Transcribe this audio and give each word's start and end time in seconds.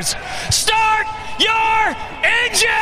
Start 0.00 1.06
your 1.38 1.94
engines! 2.24 2.72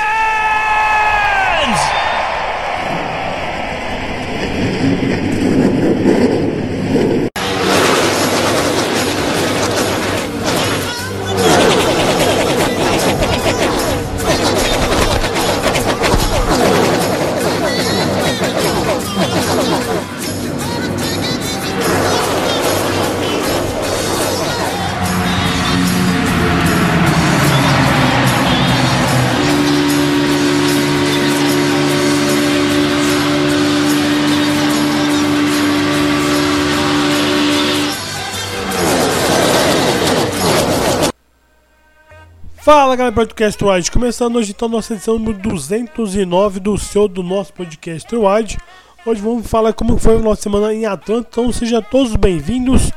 Fala 42.63 42.95
galera, 42.95 43.15
podcast 43.15 43.65
Wide, 43.65 43.91
começando 43.91 44.37
hoje 44.37 44.51
então 44.51 44.69
nossa 44.69 44.93
edição 44.93 45.19
número 45.19 45.39
209 45.39 46.61
do 46.61 46.77
seu 46.77 47.09
do 47.09 47.23
nosso 47.23 47.55
podcast 47.55 48.15
Wide. 48.15 48.59
Hoje 49.07 49.23
vamos 49.23 49.47
falar 49.47 49.73
como 49.73 49.97
foi 49.97 50.17
a 50.17 50.19
nossa 50.19 50.43
semana 50.43 50.75
em 50.75 50.85
Atlanta, 50.85 51.27
então 51.31 51.51
sejam 51.55 51.81
todos 51.81 52.15
bem-vindos. 52.17 52.93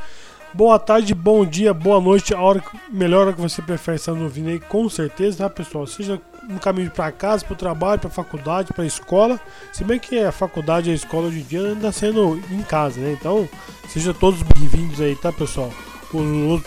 Boa 0.52 0.78
tarde, 0.78 1.14
bom 1.14 1.46
dia, 1.46 1.72
boa 1.72 1.98
noite, 1.98 2.34
a 2.34 2.40
hora 2.42 2.62
melhor 2.90 3.22
hora 3.22 3.32
que 3.32 3.40
você 3.40 3.62
prefere 3.62 3.96
estar 3.96 4.12
ouvindo 4.12 4.50
aí, 4.50 4.60
com 4.60 4.86
certeza, 4.90 5.38
tá 5.38 5.48
pessoal? 5.48 5.86
Seja 5.86 6.20
no 6.46 6.60
caminho 6.60 6.90
para 6.90 7.10
casa, 7.10 7.42
para 7.42 7.54
o 7.54 7.56
trabalho, 7.56 7.98
para 7.98 8.08
a 8.08 8.12
faculdade, 8.12 8.74
para 8.74 8.84
a 8.84 8.86
escola. 8.86 9.40
Se 9.72 9.82
bem 9.82 9.98
que 9.98 10.18
a 10.18 10.30
faculdade 10.30 10.90
e 10.90 10.92
a 10.92 10.94
escola 10.94 11.28
hoje 11.28 11.40
em 11.40 11.44
dia 11.44 11.60
ainda 11.68 11.90
sendo 11.90 12.38
em 12.50 12.62
casa, 12.62 13.00
né? 13.00 13.16
Então, 13.18 13.48
sejam 13.88 14.12
todos 14.12 14.42
bem-vindos 14.42 15.00
aí, 15.00 15.16
tá 15.16 15.32
pessoal? 15.32 15.72
Por, 16.10 16.22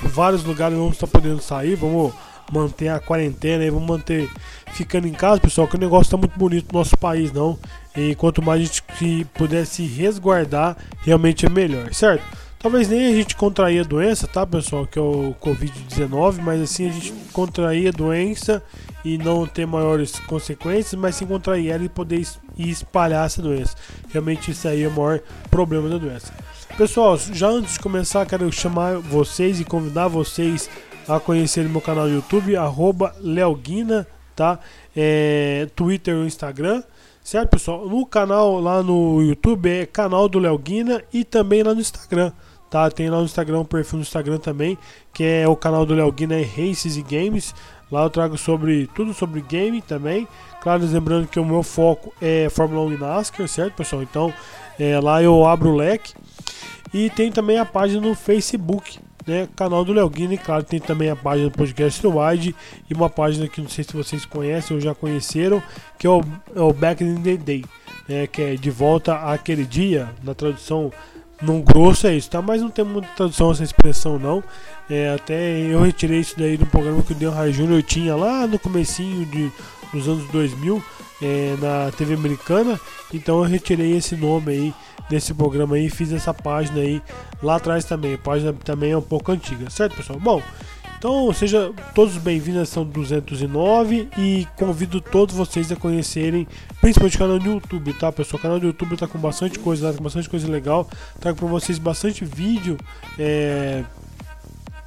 vários 0.10 0.44
lugares 0.44 0.76
não 0.76 0.90
está 0.90 1.06
podendo 1.06 1.40
sair, 1.40 1.76
vamos 1.76 2.12
manter 2.52 2.90
a 2.90 3.00
quarentena 3.00 3.64
e 3.64 3.70
vamos 3.70 3.88
manter 3.88 4.30
ficando 4.74 5.08
em 5.08 5.14
casa, 5.14 5.42
pessoal, 5.42 5.68
que 5.68 5.76
o 5.76 5.80
negócio 5.80 6.08
está 6.08 6.18
muito 6.18 6.38
bonito 6.38 6.72
no 6.72 6.80
nosso 6.80 6.98
país, 6.98 7.32
não. 7.32 7.58
E 7.96 8.16
quanto 8.16 8.42
mais 8.42 8.62
a 8.62 8.64
gente 8.66 8.84
se 8.98 9.28
puder 9.34 9.66
se 9.66 9.86
resguardar, 9.86 10.78
realmente 11.02 11.46
é 11.46 11.50
melhor, 11.50 11.94
certo? 11.94 12.24
Talvez 12.60 12.88
nem 12.88 13.08
a 13.08 13.12
gente 13.12 13.36
contrair 13.36 13.82
a 13.82 13.84
doença, 13.84 14.28
tá, 14.28 14.46
pessoal, 14.46 14.88
que 14.88 14.98
é 14.98 15.02
o 15.02 15.36
Covid-19, 15.42 16.40
mas 16.42 16.62
assim 16.62 16.90
a 16.90 16.92
gente 16.92 17.14
contrair 17.32 17.90
a 17.90 17.92
doença 17.92 18.64
e 19.06 19.18
não 19.18 19.46
ter 19.46 19.68
maiores 19.68 20.20
consequências, 20.22 21.00
mas 21.00 21.16
sim 21.16 21.26
contrair 21.26 21.70
ela 21.70 21.84
e 21.84 21.90
poder 21.90 22.22
espalhar 22.58 23.26
essa 23.26 23.42
doença. 23.42 23.76
Realmente 24.10 24.52
isso 24.52 24.68
aí 24.68 24.84
é 24.84 24.88
o 24.88 24.92
maior 24.92 25.20
problema 25.52 25.88
da 25.88 25.98
doença. 25.98 26.34
Pessoal, 26.78 27.18
já 27.18 27.48
antes 27.48 27.74
de 27.74 27.80
começar, 27.80 28.26
quero 28.26 28.52
chamar 28.52 28.98
vocês 28.98 29.60
e 29.60 29.64
convidar 29.64 30.08
vocês 30.08 30.70
a 31.08 31.20
conhecer 31.20 31.68
meu 31.70 31.82
canal 31.82 32.08
no 32.08 32.16
YouTube, 32.16 32.56
arroba 32.56 33.16
Leoguina, 33.20 34.06
tá? 34.36 34.60
É, 34.96 35.68
Twitter 35.76 36.16
e 36.16 36.28
Instagram. 36.28 36.84
Certo, 37.24 37.50
pessoal? 37.50 37.88
No 37.88 38.06
canal 38.06 38.60
lá 38.60 38.82
no 38.82 39.22
YouTube 39.22 39.70
é 39.70 39.86
canal 39.86 40.30
do 40.30 40.40
Leoguina 40.40 41.04
e 41.14 41.24
também 41.24 41.64
lá 41.64 41.74
no 41.74 41.82
Instagram. 41.82 42.32
Tá? 42.70 42.90
Tem 42.92 43.10
lá 43.10 43.20
no 43.20 43.26
Instagram, 43.26 43.60
um 43.60 43.66
perfil 43.66 43.98
no 43.98 44.04
Instagram 44.04 44.38
também, 44.38 44.78
que 45.14 45.24
é 45.24 45.48
o 45.48 45.56
canal 45.56 45.86
do 45.86 45.94
Leoguina 45.94 46.36
é 46.36 46.44
Races 46.44 46.98
e 46.98 47.02
Games. 47.02 47.54
Lá 47.92 48.04
eu 48.04 48.10
trago 48.10 48.38
sobre 48.38 48.88
tudo 48.88 49.14
sobre 49.14 49.42
game 49.42 49.82
também. 49.82 50.28
Claro, 50.62 50.86
lembrando 50.86 51.28
que 51.28 51.40
o 51.40 51.46
meu 51.46 51.64
foco 51.64 52.14
é 52.22 52.50
Fórmula 52.50 52.82
1 52.88 52.94
e 52.94 52.98
NASCAR, 52.98 53.48
certo, 53.48 53.76
pessoal? 53.76 54.02
Então, 54.02 54.34
é, 54.78 55.00
lá 55.00 55.24
eu 55.24 55.46
abro 55.46 55.70
o 55.70 55.76
leque. 55.76 56.14
E 56.94 57.10
tem 57.10 57.32
também 57.32 57.58
a 57.58 57.66
página 57.66 58.02
no 58.02 58.16
Facebook, 58.16 59.00
né, 59.28 59.48
canal 59.56 59.84
do 59.84 59.92
Léo 59.92 60.12
claro, 60.44 60.64
tem 60.64 60.80
também 60.80 61.10
a 61.10 61.16
página 61.16 61.50
do 61.50 61.58
podcast 61.58 62.02
Wide 62.08 62.56
e 62.90 62.94
uma 62.94 63.10
página 63.10 63.48
que 63.48 63.62
não 63.62 63.70
sei 63.70 63.84
se 63.84 63.94
vocês 63.94 64.26
conhecem 64.26 64.76
ou 64.76 64.82
já 64.82 64.96
conheceram, 64.96 65.62
que 66.00 66.08
é 66.08 66.10
o, 66.10 66.22
é 66.56 66.62
o 66.62 66.72
Back 66.72 67.04
in 67.04 67.22
the 67.22 67.36
Day, 67.36 67.66
né, 68.08 68.26
que 68.26 68.42
é 68.42 68.56
de 68.56 68.72
volta 68.72 69.16
àquele 69.16 69.66
dia, 69.66 70.10
na 70.24 70.34
tradução 70.34 70.92
num 71.42 71.62
grosso 71.62 72.08
é 72.08 72.16
isso, 72.16 72.32
tá? 72.32 72.42
Mas 72.42 72.62
não 72.62 72.70
tem 72.70 72.84
muita 72.84 73.08
tradução 73.10 73.52
essa 73.52 73.64
expressão 73.64 74.18
não. 74.18 74.44
É, 74.90 75.14
até 75.14 75.60
eu 75.60 75.82
retirei 75.82 76.20
isso 76.20 76.36
daí 76.38 76.58
do 76.58 76.66
programa 76.66 77.04
que 77.04 77.12
o 77.12 77.16
Deon 77.16 77.32
Rai 77.32 77.52
Jr. 77.52 77.84
tinha 77.84 78.16
lá 78.16 78.48
no 78.48 78.58
comecinho 78.58 79.24
de, 79.26 79.52
dos 79.94 80.08
anos 80.08 80.28
2000 80.32 80.84
é, 81.22 81.56
na 81.62 81.92
TV 81.92 82.14
americana, 82.14 82.80
então 83.14 83.38
eu 83.38 83.44
retirei 83.44 83.96
esse 83.96 84.16
nome 84.16 84.52
aí 84.52 84.74
desse 85.10 85.34
programa 85.34 85.76
aí, 85.76 85.90
fiz 85.90 86.12
essa 86.12 86.34
página 86.34 86.82
aí 86.82 87.02
lá 87.42 87.56
atrás 87.56 87.86
também. 87.86 88.14
A 88.16 88.18
página 88.18 88.54
também 88.54 88.92
é 88.92 88.98
um 88.98 89.02
pouco 89.02 89.32
antiga, 89.32 89.70
certo, 89.70 89.96
pessoal? 89.96 90.20
Bom, 90.20 90.42
então 90.98 91.32
seja 91.32 91.72
todos 91.94 92.18
bem-vindos 92.18 92.70
são 92.70 92.84
209 92.84 94.10
e 94.18 94.48
convido 94.56 95.00
todos 95.00 95.36
vocês 95.36 95.72
a 95.72 95.76
conhecerem 95.76 96.48
principalmente 96.82 97.16
o 97.16 97.20
canal 97.20 97.40
do 97.40 97.50
YouTube, 97.52 97.94
tá, 97.94 98.12
pessoal? 98.12 98.40
O 98.40 98.42
canal 98.42 98.60
do 98.60 98.66
YouTube 98.68 98.98
tá 98.98 99.08
com 99.08 99.20
bastante 99.20 99.60
coisa, 99.60 99.92
tá 99.92 99.98
com 99.98 100.04
bastante 100.04 100.30
coisa 100.30 100.48
legal. 100.50 100.88
Trago 101.20 101.38
para 101.38 101.48
vocês 101.48 101.78
bastante 101.78 102.26
vídeo. 102.26 102.78
É, 103.20 103.84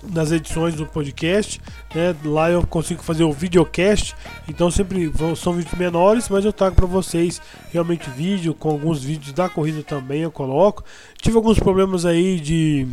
nas 0.03 0.31
edições 0.33 0.75
do 0.75 0.87
podcast. 0.87 1.61
Né? 1.95 2.15
Lá 2.25 2.51
eu 2.51 2.67
consigo 2.67 3.03
fazer 3.03 3.25
o 3.25 3.33
videocast, 3.33 4.15
então 4.49 4.71
sempre 4.71 5.07
vão, 5.07 5.35
são 5.37 5.53
vídeos 5.53 5.79
menores, 5.79 6.29
mas 6.29 6.45
eu 6.45 6.53
trago 6.53 6.77
para 6.77 6.87
vocês 6.87 7.41
realmente 7.73 8.09
vídeo, 8.11 8.55
com 8.55 8.71
alguns 8.71 9.03
vídeos 9.03 9.33
da 9.33 9.49
corrida 9.49 9.83
também 9.83 10.23
eu 10.23 10.31
coloco. 10.31 10.85
Tive 11.21 11.37
alguns 11.37 11.59
problemas 11.59 12.05
aí 12.05 12.41
de 12.41 12.87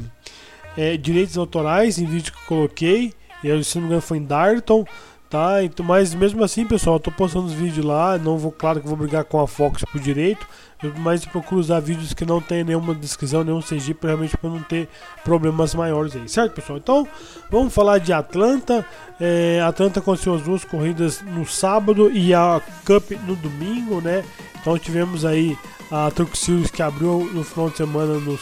é, 0.77 0.97
direitos 0.97 1.37
autorais 1.37 1.97
em 1.97 2.05
vídeo 2.05 2.31
que 2.31 2.39
eu 2.39 2.47
coloquei, 2.47 3.13
e 3.43 3.63
se 3.63 3.75
não 3.75 3.83
me 3.83 3.87
engano 3.87 4.01
foi 4.01 4.17
em 4.17 4.23
Darton. 4.23 4.85
Tá, 5.29 5.61
então, 5.61 5.85
mas 5.85 6.15
mesmo 6.15 6.41
assim, 6.41 6.65
pessoal, 6.65 6.95
eu 6.95 6.99
tô 7.01 7.11
postando 7.11 7.47
os 7.47 7.53
vídeos 7.53 7.85
lá. 7.85 8.17
Não 8.17 8.37
vou, 8.37 8.49
claro 8.49 8.79
que 8.79 8.87
vou 8.87 8.95
brigar 8.95 9.25
com 9.25 9.41
a 9.41 9.47
Fox 9.47 9.83
por 9.91 9.99
direito, 9.99 10.47
mas 10.99 11.25
procuro 11.25 11.59
usar 11.59 11.81
vídeos 11.81 12.13
que 12.13 12.25
não 12.25 12.39
tem 12.39 12.63
nenhuma 12.63 12.95
descrição, 12.95 13.43
nenhum 13.43 13.59
CG, 13.61 13.93
para 13.93 14.11
realmente 14.11 14.37
para 14.37 14.49
não 14.49 14.63
ter 14.63 14.87
problemas 15.25 15.75
maiores 15.75 16.15
aí, 16.15 16.29
certo, 16.29 16.53
pessoal? 16.53 16.77
Então, 16.77 17.05
vamos 17.51 17.73
falar 17.73 17.97
de 17.97 18.13
Atlanta. 18.13 18.85
É, 19.19 19.61
Atlanta 19.67 19.99
aconteceu 19.99 20.33
as 20.33 20.43
duas 20.43 20.63
corridas 20.63 21.21
no 21.21 21.45
sábado 21.45 22.09
e 22.09 22.33
a 22.33 22.61
Cup 22.85 23.11
no 23.25 23.35
domingo, 23.35 23.99
né? 23.99 24.23
Então 24.61 24.77
tivemos 24.77 25.25
aí 25.25 25.57
a 25.91 26.11
Truck 26.11 26.37
Series 26.37 26.69
que 26.69 26.81
abriu 26.81 27.29
no 27.33 27.43
final 27.43 27.69
de 27.69 27.77
semana 27.77 28.13
no, 28.15 28.39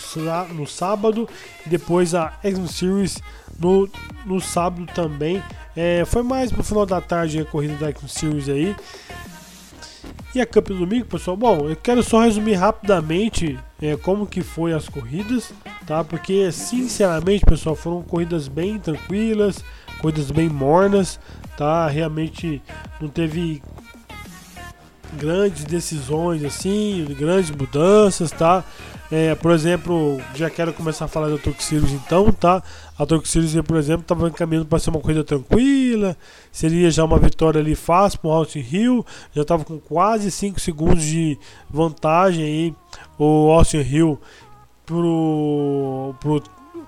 no 0.53 0.67
sábado 0.67 1.28
e 1.66 1.69
depois 1.69 2.16
a 2.16 2.33
X 2.44 2.59
Series 2.72 3.22
no, 3.59 3.89
no 4.25 4.39
sábado 4.39 4.85
também. 4.94 5.41
É, 5.75 6.03
foi 6.06 6.23
mais 6.23 6.51
pro 6.51 6.63
final 6.63 6.85
da 6.85 7.01
tarde 7.01 7.39
a 7.39 7.45
corrida 7.45 7.75
da 7.75 7.89
X 7.89 8.11
Series 8.11 8.50
aí. 8.50 8.75
E 10.33 10.41
a 10.41 10.45
Cup 10.45 10.67
do 10.67 10.79
domingo, 10.79 11.06
pessoal? 11.06 11.38
Bom, 11.38 11.69
eu 11.69 11.78
quero 11.78 12.03
só 12.03 12.19
resumir 12.19 12.56
rapidamente 12.56 13.57
é, 13.81 13.95
como 13.95 14.27
que 14.27 14.41
foi 14.41 14.73
as 14.73 14.89
corridas, 14.89 15.53
tá? 15.88 16.03
Porque, 16.03 16.51
sinceramente, 16.51 17.45
pessoal, 17.45 17.73
foram 17.73 18.01
corridas 18.01 18.50
bem 18.50 18.77
tranquilas, 18.77 19.63
corridas 20.01 20.31
bem 20.31 20.50
mornas, 20.50 21.22
tá? 21.57 21.88
Realmente 21.88 22.62
não 23.00 23.07
teve 23.07 23.63
grandes 25.15 25.63
decisões 25.63 26.43
assim, 26.43 27.05
grandes 27.17 27.51
mudanças, 27.51 28.31
tá? 28.31 28.63
É, 29.11 29.35
por 29.35 29.51
exemplo, 29.51 30.19
já 30.33 30.49
quero 30.49 30.73
começar 30.73 31.05
a 31.05 31.07
falar 31.07 31.29
da 31.29 31.37
Series 31.59 31.91
então, 31.91 32.31
tá? 32.31 32.61
A 32.97 33.05
Series, 33.25 33.53
por 33.61 33.77
exemplo, 33.77 34.01
estava 34.01 34.27
encaminhando 34.27 34.65
para 34.65 34.79
ser 34.79 34.89
uma 34.89 34.99
corrida 34.99 35.23
tranquila, 35.23 36.17
seria 36.51 36.89
já 36.89 37.03
uma 37.03 37.19
vitória 37.19 37.59
ali 37.59 37.75
fácil 37.75 38.19
para 38.19 38.29
o 38.29 38.33
Austin 38.33 38.65
Hill, 38.67 39.06
já 39.33 39.44
estava 39.44 39.63
com 39.63 39.79
quase 39.79 40.31
5 40.31 40.59
segundos 40.59 41.03
de 41.03 41.38
vantagem 41.69 42.44
aí 42.44 42.75
o 43.19 43.51
Austin 43.51 43.77
Hill 43.77 44.19
pro, 44.85 46.15
pro, 46.19 46.44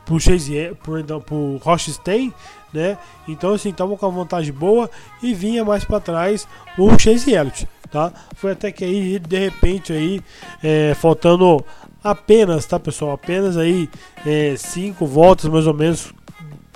pro 0.05 0.19
Chase, 0.19 0.75
pro, 0.81 0.99
então, 0.99 1.21
pro 1.21 1.57
Rochestein, 1.57 2.33
né? 2.73 2.97
Então 3.27 3.53
assim, 3.53 3.69
estava 3.69 3.95
com 3.95 4.05
uma 4.07 4.23
vantagem 4.23 4.53
boa 4.53 4.89
e 5.21 5.33
vinha 5.33 5.63
mais 5.63 5.85
para 5.85 5.99
trás 5.99 6.47
o 6.77 6.97
Chase 6.97 7.31
Elliott, 7.31 7.67
tá? 7.87 8.11
Foi 8.35 8.51
até 8.51 8.71
que 8.71 8.83
aí 8.83 9.19
de 9.19 9.37
repente 9.37 9.93
aí 9.93 10.21
é, 10.63 10.93
faltando 10.93 11.63
apenas, 12.03 12.65
tá 12.65 12.79
pessoal? 12.79 13.13
Apenas 13.13 13.57
aí 13.57 13.89
é, 14.25 14.55
cinco 14.57 15.05
voltas 15.05 15.49
mais 15.49 15.67
ou 15.67 15.73
menos, 15.73 16.13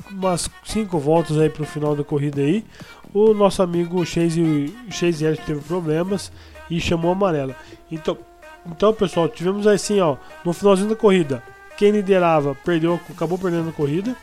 umas 0.10 0.50
cinco 0.64 1.00
voltas 1.00 1.38
aí 1.38 1.50
para 1.50 1.64
o 1.64 1.66
final 1.66 1.96
da 1.96 2.04
corrida 2.04 2.42
aí. 2.42 2.66
O 3.14 3.34
nosso 3.34 3.62
amigo 3.62 4.06
Chase, 4.06 4.74
Chase 4.90 5.26
Elliott 5.26 5.46
teve 5.46 5.60
problemas 5.62 6.32
e 6.70 6.80
chamou 6.80 7.12
amarela. 7.12 7.56
Então, 7.92 8.18
então 8.66 8.94
pessoal, 8.94 9.28
tivemos 9.28 9.68
assim, 9.68 10.00
ó, 10.00 10.16
no 10.46 10.54
finalzinho 10.54 10.90
da 10.90 10.96
corrida, 10.96 11.44
quem 11.78 11.92
liderava 11.92 12.56
perdeu, 12.64 13.00
acabou 13.10 13.38
perdendo 13.38 13.70
a 13.70 13.74
corrida. 13.74 14.16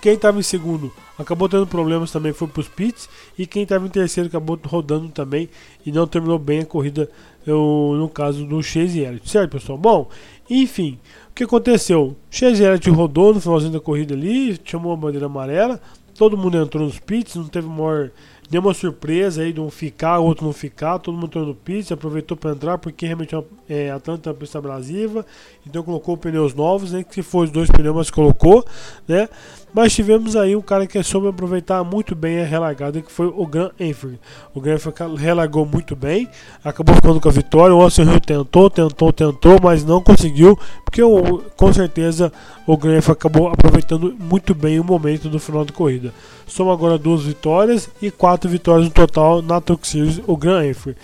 Quem 0.00 0.14
estava 0.14 0.40
em 0.40 0.42
segundo 0.42 0.92
acabou 1.22 1.48
tendo 1.48 1.66
problemas 1.66 2.10
também, 2.10 2.32
foi 2.32 2.48
para 2.48 2.60
os 2.60 2.68
pits. 2.68 3.08
E 3.38 3.46
quem 3.46 3.62
estava 3.62 3.86
em 3.86 3.90
terceiro 3.90 4.28
acabou 4.28 4.58
rodando 4.64 5.08
também 5.08 5.48
e 5.84 5.90
não 5.90 6.06
terminou 6.06 6.38
bem 6.38 6.60
a 6.60 6.66
corrida, 6.66 7.08
eu, 7.46 7.94
no 7.96 8.08
caso 8.08 8.44
do 8.44 8.62
Chase 8.62 9.00
Elliott, 9.00 9.28
certo 9.28 9.52
pessoal? 9.52 9.78
Bom, 9.78 10.08
enfim, 10.48 10.98
o 11.30 11.34
que 11.34 11.44
aconteceu? 11.44 12.16
Chase 12.30 12.62
Elliott 12.62 12.88
rodou 12.90 13.34
no 13.34 13.40
finalzinho 13.40 13.72
da 13.72 13.80
corrida 13.80 14.14
ali, 14.14 14.58
chamou 14.64 14.92
a 14.92 14.96
bandeira 14.96 15.26
amarela, 15.26 15.80
todo 16.16 16.36
mundo 16.36 16.56
entrou 16.56 16.84
nos 16.84 16.98
pits, 16.98 17.36
não 17.36 17.48
teve 17.48 17.66
maior 17.66 18.10
Deu 18.52 18.60
uma 18.60 18.74
surpresa 18.74 19.40
aí 19.40 19.50
de 19.50 19.62
um 19.62 19.70
ficar, 19.70 20.18
outro 20.18 20.44
não 20.44 20.52
ficar, 20.52 20.98
todo 20.98 21.14
mundo 21.14 21.24
entrou 21.24 21.46
no 21.46 21.54
pit, 21.54 21.90
aproveitou 21.90 22.36
para 22.36 22.50
entrar, 22.50 22.76
porque 22.76 23.06
realmente 23.06 23.34
é, 23.66 23.90
a 23.90 23.94
Atlanta 23.94 24.28
é 24.28 24.30
uma 24.30 24.38
pista 24.38 24.58
abrasiva, 24.58 25.24
então 25.66 25.82
colocou 25.82 26.18
pneus 26.18 26.52
novos, 26.52 26.92
nem 26.92 27.02
que 27.02 27.22
for 27.22 27.44
os 27.44 27.50
dois 27.50 27.70
pneus, 27.70 27.96
mas 27.96 28.10
colocou, 28.10 28.62
né? 29.08 29.26
Mas 29.74 29.94
tivemos 29.94 30.36
aí 30.36 30.54
um 30.54 30.60
cara 30.60 30.86
que 30.86 31.02
soube 31.02 31.28
aproveitar 31.28 31.82
muito 31.82 32.14
bem 32.14 32.42
a 32.42 32.44
relagada, 32.44 33.00
que 33.00 33.10
foi 33.10 33.26
o 33.26 33.46
Gran 33.46 33.70
Enfield. 33.80 34.20
O 34.52 34.60
Gran 34.60 34.74
Enfield 34.74 35.16
relagou 35.16 35.64
muito 35.64 35.96
bem, 35.96 36.28
acabou 36.62 36.94
ficando 36.94 37.18
com 37.18 37.28
a 37.30 37.32
vitória. 37.32 37.74
O 37.74 37.80
Austin 37.80 38.02
Hill 38.02 38.20
tentou, 38.20 38.68
tentou, 38.68 39.10
tentou, 39.14 39.58
mas 39.62 39.82
não 39.82 40.02
conseguiu, 40.02 40.58
porque 40.84 41.02
o, 41.02 41.38
com 41.56 41.72
certeza 41.72 42.30
o 42.66 42.76
Gran 42.76 42.98
Enfield 42.98 43.12
acabou 43.12 43.48
aproveitando 43.48 44.14
muito 44.20 44.54
bem 44.54 44.78
o 44.78 44.84
momento 44.84 45.30
do 45.30 45.38
final 45.38 45.64
da 45.64 45.72
corrida. 45.72 46.12
Soma 46.46 46.74
agora 46.74 46.98
duas 46.98 47.22
vitórias 47.22 47.88
e 48.02 48.10
quatro 48.10 48.41
vitórias 48.50 48.88
no 48.88 48.92
total 48.92 49.42
na 49.42 49.60
Truck 49.60 49.86
Series, 49.86 50.20
o 50.26 50.36
Gran 50.36 50.66
Enfield. 50.66 50.98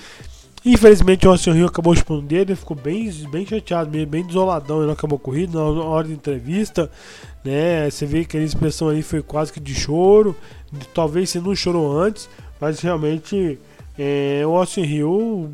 Infelizmente 0.64 1.26
o 1.26 1.30
Austin 1.30 1.52
Hill 1.52 1.66
acabou 1.66 1.94
expondo 1.94 2.34
ele 2.34 2.54
ficou 2.56 2.76
bem, 2.76 3.10
bem 3.30 3.46
chateado, 3.46 3.90
bem 4.06 4.24
desoladão, 4.24 4.82
ele 4.82 4.92
acabou 4.92 5.16
a 5.16 5.20
corrida, 5.20 5.58
na 5.58 5.62
hora 5.64 6.08
de 6.08 6.14
entrevista, 6.14 6.90
né? 7.44 7.88
Você 7.88 8.04
vê 8.04 8.24
que 8.24 8.36
a 8.36 8.40
expressão 8.40 8.88
ali 8.88 9.02
foi 9.02 9.22
quase 9.22 9.52
que 9.52 9.60
de 9.60 9.74
choro, 9.74 10.36
talvez 10.92 11.30
se 11.30 11.40
não 11.40 11.54
chorou 11.54 11.98
antes, 11.98 12.28
mas 12.60 12.80
realmente 12.80 13.58
é, 13.98 14.42
o 14.44 14.56
Austin 14.56 14.82
Hill, 14.82 15.50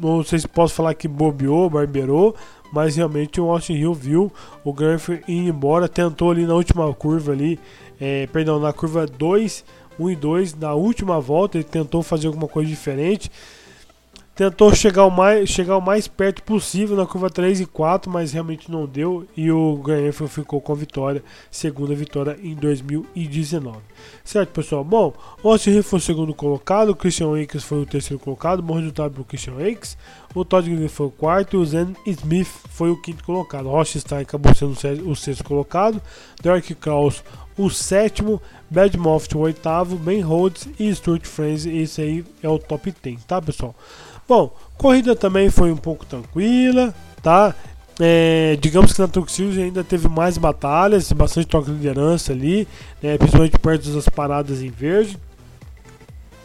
não 0.00 0.22
sei 0.22 0.38
se 0.38 0.46
posso 0.46 0.74
falar 0.74 0.94
que 0.94 1.08
bobeou, 1.08 1.68
barbeirou, 1.70 2.36
mas 2.72 2.96
realmente 2.96 3.40
o 3.40 3.50
Austin 3.50 3.74
Hill 3.74 3.94
viu 3.94 4.32
o 4.62 4.72
Griffin 4.72 5.20
ir 5.26 5.48
embora, 5.48 5.88
tentou 5.88 6.30
ali 6.30 6.46
na 6.46 6.54
última 6.54 6.92
curva 6.94 7.32
ali, 7.32 7.58
é, 8.00 8.26
perdão, 8.26 8.60
na 8.60 8.72
curva 8.72 9.06
2, 9.06 9.64
1 9.98 10.10
e 10.10 10.16
2, 10.16 10.54
na 10.54 10.74
última 10.74 11.20
volta 11.20 11.56
ele 11.56 11.64
tentou 11.64 12.02
fazer 12.02 12.26
alguma 12.26 12.48
coisa 12.48 12.68
diferente, 12.68 13.30
tentou 14.38 14.72
chegar 14.72 15.04
o 15.04 15.10
mais, 15.10 15.48
chegar 15.48 15.76
o 15.76 15.80
mais 15.80 16.06
perto 16.06 16.44
possível 16.44 16.96
na 16.96 17.04
curva 17.04 17.28
3 17.28 17.62
e 17.62 17.66
4, 17.66 18.08
mas 18.08 18.32
realmente 18.32 18.70
não 18.70 18.86
deu 18.86 19.26
e 19.36 19.50
o 19.50 19.74
Ganhefel 19.78 20.28
ficou 20.28 20.60
com 20.60 20.72
a 20.72 20.76
vitória, 20.76 21.24
segunda 21.50 21.92
vitória 21.92 22.38
em 22.40 22.54
2019. 22.54 23.78
Certo, 24.22 24.50
pessoal? 24.50 24.84
Bom, 24.84 25.12
o 25.42 25.50
Austin 25.50 25.82
foi 25.82 25.98
o 25.98 26.02
segundo 26.02 26.32
colocado, 26.32 26.90
o 26.90 26.94
Christian 26.94 27.32
Wakes 27.32 27.64
foi 27.64 27.82
o 27.82 27.86
terceiro 27.86 28.22
colocado, 28.22 28.62
bom 28.62 28.74
resultado 28.74 29.10
para 29.10 29.22
o 29.22 29.24
Christian 29.24 29.54
Wakes, 29.54 29.98
o 30.32 30.44
Todd 30.44 30.70
Gurley 30.70 30.88
foi 30.88 31.06
o 31.06 31.10
quarto 31.10 31.56
e 31.56 31.58
o 31.58 31.66
Zen 31.66 31.96
Smith 32.06 32.46
foi 32.46 32.92
o 32.92 32.96
quinto 32.96 33.24
colocado. 33.24 33.66
O 33.66 33.72
Rochstein 33.72 34.20
acabou 34.20 34.54
sendo 34.54 34.76
o 35.10 35.16
sexto 35.16 35.42
colocado, 35.42 36.00
Derek 36.40 36.76
Kraus 36.76 37.24
o 37.56 37.68
sétimo, 37.68 38.40
Bad 38.70 38.96
Moft 38.96 39.36
o 39.36 39.40
oitavo, 39.40 39.96
Ben 39.96 40.20
Rhodes 40.20 40.68
e 40.78 40.94
Stuart 40.94 41.26
Frenzy, 41.26 41.76
esse 41.76 42.00
aí 42.00 42.24
é 42.40 42.48
o 42.48 42.56
top 42.56 42.94
10, 43.02 43.24
tá 43.24 43.42
pessoal? 43.42 43.74
Bom, 44.28 44.54
corrida 44.76 45.16
também 45.16 45.48
foi 45.48 45.72
um 45.72 45.76
pouco 45.76 46.04
tranquila, 46.04 46.94
tá? 47.22 47.54
É, 47.98 48.58
digamos 48.60 48.92
que 48.92 49.00
na 49.00 49.08
Series 49.26 49.56
ainda 49.56 49.82
teve 49.82 50.06
mais 50.06 50.36
batalhas, 50.36 51.10
bastante 51.12 51.48
troca 51.48 51.70
de 51.70 51.78
liderança 51.78 52.32
ali, 52.32 52.68
né, 53.02 53.16
principalmente 53.16 53.58
perto 53.58 53.88
das 53.90 54.06
paradas 54.06 54.62
em 54.62 54.68
verde. 54.68 55.18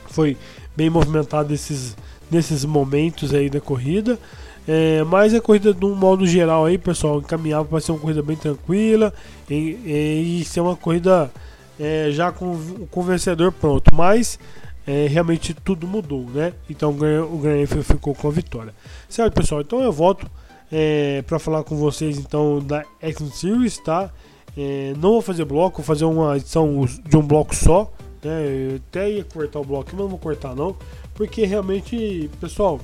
Foi 0.08 0.38
bem 0.78 0.90
movimentado 0.90 1.54
esses, 1.54 1.98
nesses 2.32 2.64
momentos 2.64 3.34
aí 3.34 3.50
da 3.50 3.60
corrida. 3.60 4.18
É, 4.66 5.04
mas 5.04 5.34
a 5.34 5.42
corrida, 5.42 5.74
de 5.74 5.86
um 5.86 5.94
modo 5.94 6.26
geral, 6.26 6.64
aí, 6.66 6.78
pessoal, 6.78 7.20
encaminhava 7.20 7.66
para 7.66 7.82
ser 7.82 7.92
uma 7.92 8.00
corrida 8.00 8.24
bem 8.24 8.38
tranquila 8.38 9.14
e, 9.50 9.78
e, 9.86 10.40
e 10.40 10.46
ser 10.46 10.62
uma 10.62 10.78
corrida 10.78 11.30
é, 11.78 12.08
já 12.12 12.32
com, 12.32 12.58
com 12.90 13.00
o 13.02 13.04
vencedor 13.04 13.52
pronto. 13.52 13.94
Mas 13.94 14.40
é, 14.86 15.08
realmente 15.08 15.54
tudo 15.54 15.88
mudou, 15.88 16.26
né? 16.30 16.54
Então 16.70 16.92
o 16.92 17.38
Grand 17.38 17.66
ficou 17.84 18.14
com 18.14 18.28
a 18.28 18.32
vitória. 18.32 18.74
Certo, 19.08 19.34
pessoal? 19.34 19.62
Então 19.62 19.82
eu 19.82 19.92
volto 19.92 20.30
é, 20.72 21.22
para 21.22 21.40
falar 21.40 21.64
com 21.64 21.76
vocês 21.76 22.18
então 22.18 22.60
da 22.60 22.84
Action 23.02 23.30
Series, 23.30 23.78
tá? 23.78 24.12
É, 24.58 24.94
não 24.98 25.12
vou 25.12 25.22
fazer 25.22 25.46
bloco, 25.46 25.78
vou 25.78 25.86
fazer 25.86 26.06
uma 26.06 26.36
edição 26.38 26.86
de 26.86 27.18
um 27.18 27.22
bloco 27.22 27.56
só. 27.56 27.92
Né? 28.24 28.46
Eu 28.46 28.76
até 28.78 29.10
ia 29.10 29.24
cortar 29.24 29.60
o 29.60 29.66
bloco, 29.66 29.90
mas 29.92 30.00
não 30.00 30.08
vou 30.08 30.20
cortar 30.20 30.56
não, 30.56 30.76
porque 31.14 31.46
realmente, 31.46 32.30
pessoal, 32.40 32.80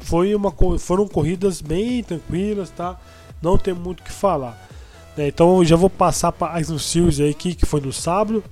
foi 0.00 0.34
uma, 0.34 0.52
foram 0.78 1.08
corridas 1.08 1.60
bem 1.60 2.02
tranquilas, 2.02 2.70
tá? 2.70 2.98
Não 3.42 3.58
tem 3.58 3.74
muito 3.74 4.00
o 4.00 4.02
que 4.02 4.12
falar. 4.12 4.68
Né? 5.16 5.28
Então 5.28 5.58
eu 5.58 5.64
já 5.64 5.76
vou 5.76 5.90
passar 5.90 6.32
para 6.32 6.58
Action 6.58 6.78
Series 6.78 7.20
aí, 7.20 7.34
que 7.34 7.66
foi 7.66 7.80
no 7.80 7.92
sábado. 7.92 8.42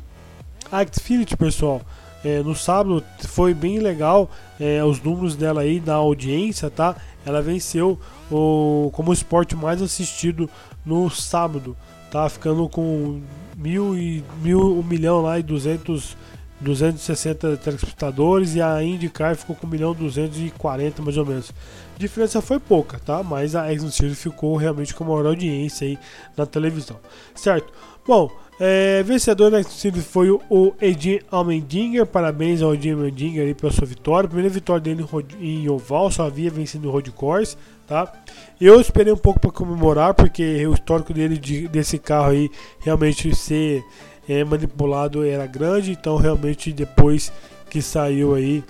A 0.73 0.85
Xfinity, 0.85 1.37
pessoal, 1.37 1.83
é, 2.25 2.43
no 2.43 2.55
sábado 2.55 3.05
foi 3.29 3.53
bem 3.53 3.79
legal 3.79 4.31
é, 4.59 4.83
os 4.83 5.01
números 5.01 5.37
dela 5.37 5.61
aí 5.61 5.79
da 5.79 5.95
audiência, 5.95 6.71
tá? 6.71 6.97
Ela 7.25 7.43
venceu 7.43 7.99
o, 8.31 8.91
como 8.93 9.11
o 9.11 9.15
esporte 9.15 9.55
mais 9.55 9.83
assistido 9.83 10.49
no 10.85 11.11
sábado, 11.11 11.77
tá? 12.11 12.29
Ficando 12.29 12.69
com 12.69 13.21
mil 13.57 13.97
e 13.97 14.25
mil, 14.43 14.79
um 14.79 14.83
milhão 14.83 15.21
lá 15.21 15.39
e 15.39 15.43
duzentos 15.43 16.17
260 16.61 17.57
telespectadores 17.59 18.55
e 18.55 18.63
a 18.63 18.83
IndyCar 18.83 19.37
ficou 19.37 19.57
com 19.57 19.67
1 19.67 19.71
milhão 19.71 19.93
240 19.93 21.03
mais 21.03 21.17
ou 21.17 21.27
menos. 21.27 21.53
A 21.95 21.99
diferença 21.99 22.41
foi 22.41 22.59
pouca, 22.59 22.99
tá? 22.99 23.23
Mas 23.23 23.55
a 23.55 23.73
Exxon 23.73 24.15
ficou 24.15 24.57
realmente 24.57 24.95
com 24.95 25.05
maior 25.05 25.27
audiência 25.27 25.87
aí 25.87 25.99
na 26.37 26.47
televisão, 26.47 26.99
certo? 27.35 27.73
Bom, 28.07 28.31
é, 28.59 29.03
vencedor 29.03 29.51
da 29.51 29.61
Exxon 29.61 29.93
foi 30.01 30.31
o 30.31 30.75
Edin 30.81 31.21
Almendinger, 31.31 32.07
parabéns 32.07 32.63
ao 32.63 32.75
Edin 32.75 32.93
Almendinger 32.93 33.47
aí 33.47 33.55
pela 33.55 33.73
sua 33.73 33.87
vitória, 33.87 34.29
primeira 34.29 34.53
vitória 34.53 34.81
dele 34.81 35.05
em 35.41 35.69
oval, 35.69 36.11
só 36.11 36.27
havia 36.27 36.51
vencido 36.51 36.89
o 36.89 36.91
road 36.91 37.11
course, 37.13 37.57
tá? 37.87 38.13
Eu 38.61 38.81
esperei 38.81 39.13
um 39.13 39.17
pouco 39.17 39.41
para 39.41 39.51
comemorar 39.51 40.15
porque 40.15 40.67
o 40.67 40.75
histórico 40.75 41.13
dele 41.13 41.37
de, 41.37 41.69
desse 41.69 41.99
carro 41.99 42.31
aí 42.31 42.51
realmente 42.81 43.35
ser 43.35 43.83
é, 44.29 44.45
manipulado 44.45 45.25
era 45.25 45.47
grande, 45.47 45.93
então 45.93 46.17
realmente 46.17 46.73
depois 46.73 47.33
que 47.69 47.83
saiu 47.83 48.35
aí, 48.35 48.63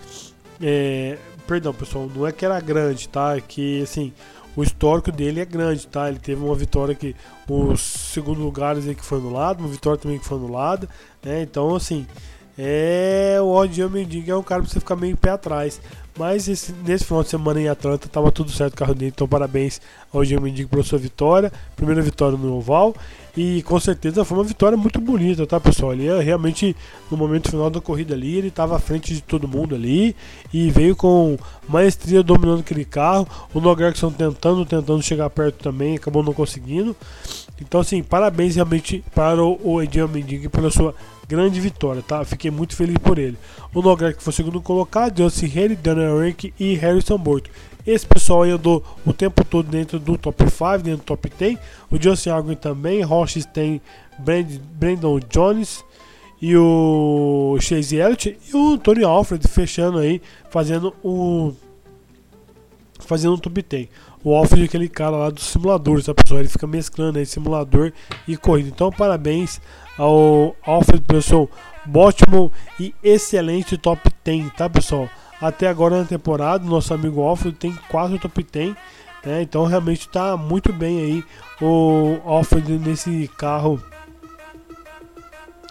é, 0.60 1.18
perdão 1.46 1.72
pessoal, 1.72 2.10
não 2.14 2.26
é 2.26 2.32
que 2.32 2.44
era 2.44 2.60
grande, 2.60 3.08
tá? 3.08 3.36
É 3.36 3.40
que 3.40 3.82
assim 3.82 4.12
o 4.56 4.62
histórico 4.62 5.10
dele 5.10 5.40
é 5.40 5.44
grande, 5.44 5.86
tá? 5.86 6.08
Ele 6.08 6.18
teve 6.18 6.42
uma 6.42 6.54
vitória 6.54 6.94
que 6.94 7.14
os 7.48 7.80
segundo 7.80 8.40
lugares 8.40 8.86
aí 8.86 8.94
que 8.94 9.04
foi 9.04 9.18
anulado, 9.18 9.60
uma 9.60 9.68
vitória 9.68 9.98
também 9.98 10.18
que 10.18 10.24
foi 10.24 10.38
anulada, 10.38 10.88
né? 11.22 11.42
Então 11.42 11.74
assim 11.74 12.06
é 12.58 13.38
o 13.40 13.48
Odian 13.54 13.88
Mendiga 13.88 14.32
é 14.32 14.36
um 14.36 14.42
cara 14.42 14.62
pra 14.62 14.70
você 14.70 14.80
ficar 14.80 14.96
meio 14.96 15.16
pé 15.16 15.30
atrás. 15.30 15.80
Mas 16.16 16.46
esse, 16.46 16.72
nesse 16.86 17.04
final 17.04 17.24
de 17.24 17.28
semana 17.28 17.60
em 17.60 17.68
Atlanta 17.68 18.08
tava 18.08 18.30
tudo 18.30 18.52
certo 18.52 18.74
o 18.74 18.76
carro 18.76 18.94
dele, 18.94 19.12
então 19.12 19.26
parabéns 19.26 19.80
ao 20.12 20.24
Gil 20.24 20.40
Mendigo 20.40 20.70
pela 20.70 20.84
sua 20.84 20.98
vitória, 20.98 21.52
primeira 21.74 22.00
vitória 22.00 22.38
no 22.38 22.56
oval 22.56 22.94
e 23.36 23.62
com 23.62 23.80
certeza 23.80 24.24
foi 24.24 24.38
uma 24.38 24.44
vitória 24.44 24.78
muito 24.78 25.00
bonita, 25.00 25.44
tá 25.44 25.58
pessoal? 25.58 25.92
Ele 25.92 26.06
é 26.06 26.20
realmente 26.20 26.76
no 27.10 27.16
momento 27.16 27.50
final 27.50 27.68
da 27.68 27.80
corrida 27.80 28.14
ali, 28.14 28.36
ele 28.36 28.46
estava 28.46 28.76
à 28.76 28.78
frente 28.78 29.12
de 29.12 29.20
todo 29.20 29.48
mundo 29.48 29.74
ali 29.74 30.14
e 30.52 30.70
veio 30.70 30.94
com 30.94 31.36
maestria 31.68 32.22
dominando 32.22 32.60
aquele 32.60 32.84
carro. 32.84 33.26
O 33.52 33.60
Nogarkson 33.60 34.12
tentando, 34.12 34.64
tentando 34.64 35.02
chegar 35.02 35.28
perto 35.30 35.56
também, 35.64 35.96
acabou 35.96 36.22
não 36.22 36.32
conseguindo. 36.32 36.94
Então 37.60 37.80
assim, 37.80 38.04
parabéns 38.04 38.54
realmente 38.54 39.04
para 39.12 39.42
o 39.42 39.82
Edian 39.82 40.06
Mendigo 40.06 40.48
pela 40.48 40.70
sua 40.70 40.94
grande 41.26 41.60
vitória, 41.60 42.02
tá? 42.02 42.24
Fiquei 42.24 42.50
muito 42.50 42.76
feliz 42.76 42.98
por 42.98 43.18
ele. 43.18 43.36
O 43.72 43.82
Nogueira 43.82 44.12
que 44.12 44.22
foi 44.22 44.32
segundo 44.32 44.60
colocado, 44.60 45.18
Justin 45.18 45.46
Haley, 45.46 45.76
Daniel 45.76 46.18
Rank 46.18 46.52
e 46.58 46.74
Harrison 46.74 47.18
Borto. 47.18 47.50
Esse 47.86 48.06
pessoal 48.06 48.42
aí 48.42 48.50
andou 48.50 48.82
o 49.04 49.12
tempo 49.12 49.44
todo 49.44 49.68
dentro 49.68 49.98
do 49.98 50.16
top 50.16 50.44
5, 50.44 50.78
dentro 50.78 50.98
do 50.98 51.04
top 51.04 51.30
10. 51.38 51.58
O 51.90 52.00
Justin 52.00 52.30
Argon 52.30 52.54
também, 52.54 53.02
Roches 53.02 53.44
tem 53.44 53.80
Brandon 54.18 55.20
Jones 55.28 55.84
e 56.40 56.56
o 56.56 57.56
Chase 57.60 57.96
Elliott 57.96 58.38
e 58.52 58.56
o 58.56 58.78
Tony 58.78 59.04
Alfred 59.04 59.46
fechando 59.48 59.98
aí, 59.98 60.20
fazendo 60.50 60.94
o 61.02 61.52
fazendo 63.00 63.34
um 63.34 63.38
top 63.38 63.62
10. 63.62 63.88
O 64.22 64.34
Alfred 64.34 64.62
é 64.62 64.64
aquele 64.64 64.88
cara 64.88 65.16
lá 65.16 65.28
do 65.28 65.40
simulador, 65.40 66.02
sabe 66.02 66.22
pessoal? 66.22 66.40
Ele 66.40 66.48
fica 66.48 66.66
mesclando 66.66 67.18
aí 67.18 67.26
simulador 67.26 67.92
e 68.26 68.36
corrida. 68.36 68.70
Então 68.70 68.90
parabéns 68.90 69.60
ao 69.98 70.54
Alfred 70.64 71.02
pessoal, 71.02 71.48
ótimo 71.94 72.52
e 72.78 72.94
excelente 73.02 73.76
top 73.76 74.08
10, 74.24 74.52
tá 74.54 74.68
pessoal? 74.68 75.08
Até 75.40 75.68
agora 75.68 75.98
na 75.98 76.04
temporada, 76.04 76.64
nosso 76.64 76.92
amigo 76.94 77.20
Alfred 77.20 77.56
tem 77.56 77.72
quatro 77.88 78.18
top 78.18 78.46
10, 78.50 78.74
né? 79.24 79.42
Então 79.42 79.64
realmente 79.66 80.00
está 80.00 80.36
muito 80.36 80.72
bem 80.72 81.00
aí 81.00 81.24
o 81.60 82.18
Alfred 82.24 82.78
nesse 82.78 83.30
carro 83.36 83.82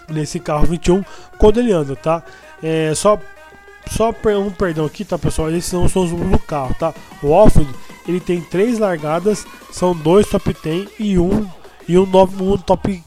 nesse 0.09 0.39
carro 0.39 0.65
21 0.65 1.03
quando 1.37 1.59
ele 1.59 1.71
anda, 1.71 1.95
tá? 1.95 2.23
É, 2.61 2.93
só 2.95 3.19
só 3.89 4.09
um 4.09 4.51
perdão 4.51 4.85
aqui, 4.85 5.03
tá 5.03 5.17
pessoal? 5.17 5.51
Esses 5.51 5.71
não 5.73 5.89
são 5.89 6.03
os 6.03 6.11
números 6.11 6.31
do 6.31 6.39
carro, 6.39 6.73
tá? 6.79 6.93
O 7.21 7.33
Alfred 7.33 7.69
ele 8.07 8.19
tem 8.19 8.41
três 8.41 8.79
largadas, 8.79 9.45
são 9.71 9.95
dois 9.95 10.27
top 10.27 10.55
10 10.63 10.89
e 10.99 11.17
um 11.17 11.47
e 11.87 11.97
um, 11.97 12.03
um 12.03 12.57
top 12.57 13.03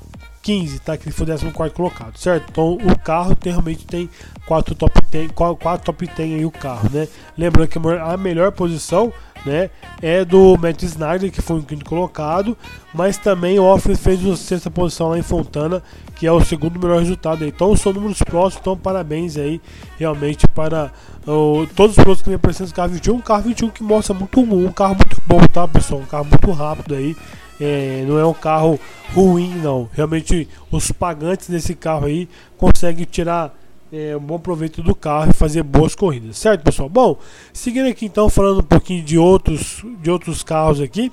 15, 0.47 0.79
tá? 0.79 0.97
Que 0.97 1.09
ele 1.09 1.13
foi 1.13 1.27
14 1.27 1.73
colocado, 1.73 2.17
certo? 2.17 2.47
Então 2.51 2.75
o 2.75 2.97
carro 3.01 3.35
tem, 3.35 3.51
realmente 3.51 3.85
tem 3.85 4.09
4 4.47 4.77
top 4.77 5.01
10, 5.11 5.33
4 5.33 5.85
top 5.85 6.07
10 6.07 6.35
aí 6.35 6.47
o 6.47 6.53
carro, 6.53 6.89
né? 6.93 7.09
Lembrando 7.37 7.67
que 7.67 7.79
a 7.79 8.17
melhor 8.17 8.53
posição, 8.53 9.13
né, 9.45 9.71
é 10.01 10.25
do 10.25 10.57
Matt 10.57 10.85
Snyder, 10.85 11.33
que 11.33 11.43
foi 11.43 11.59
o 11.59 11.63
quinto 11.65 11.85
colocado, 11.85 12.57
mas 12.95 13.19
também 13.19 13.59
o 13.59 13.65
Offred 13.65 13.99
fez 13.99 14.25
a 14.25 14.37
sexta 14.37 14.71
posição 14.71 15.09
lá 15.09 15.19
em 15.19 15.23
Fontana, 15.23 15.83
que 16.15 16.29
é 16.29 16.31
o 16.31 16.45
segundo 16.45 16.79
melhor 16.79 17.01
resultado 17.01 17.43
aí. 17.43 17.51
Então 17.51 17.75
são 17.75 17.93
números 17.93 18.23
próximos, 18.23 18.61
então 18.61 18.77
parabéns 18.77 19.37
aí 19.37 19.61
realmente 19.99 20.47
para 20.47 20.93
uh, 21.27 21.67
todos 21.75 21.97
os 21.97 22.03
pilotos 22.05 22.23
que 22.23 22.29
vem 22.29 22.37
aparecendo 22.37 22.69
no 22.69 22.75
carro 22.75 22.91
21, 22.91 23.15
um 23.15 23.21
carro 23.21 23.43
21 23.43 23.71
que 23.71 23.83
mostra 23.83 24.15
muito 24.15 24.41
um 24.41 24.71
carro 24.71 24.95
muito 24.95 25.21
bom, 25.27 25.41
tá 25.53 25.67
pessoal? 25.67 26.03
Um 26.03 26.07
carro 26.07 26.25
muito 26.25 26.53
rápido 26.53 26.95
aí. 26.95 27.17
É, 27.61 28.05
não 28.07 28.19
é 28.19 28.27
um 28.27 28.35
carro 28.35 28.79
ruim, 29.15 29.55
não. 29.57 29.89
Realmente, 29.93 30.49
os 30.71 30.91
pagantes 30.93 31.49
desse 31.49 31.75
carro 31.75 32.07
aí 32.07 32.29
conseguem 32.57 33.05
tirar 33.05 33.55
é, 33.93 34.17
um 34.17 34.21
bom 34.21 34.39
proveito 34.39 34.83
do 34.83 34.95
carro 34.95 35.31
e 35.31 35.33
fazer 35.33 35.63
boas 35.63 35.95
corridas, 35.95 36.39
certo, 36.39 36.63
pessoal? 36.63 36.89
Bom, 36.89 37.19
seguindo 37.53 37.89
aqui 37.89 38.07
então, 38.07 38.29
falando 38.29 38.61
um 38.61 38.65
pouquinho 38.65 39.03
de 39.03 39.17
outros, 39.17 39.83
de 40.03 40.11
outros 40.11 40.43
carros 40.43 40.81
aqui. 40.81 41.13